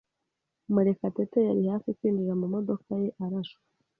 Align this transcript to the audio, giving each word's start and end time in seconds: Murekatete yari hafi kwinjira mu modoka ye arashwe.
Murekatete 0.73 1.37
yari 1.47 1.61
hafi 1.73 1.89
kwinjira 1.97 2.33
mu 2.41 2.47
modoka 2.53 2.89
ye 3.01 3.09
arashwe. 3.25 3.61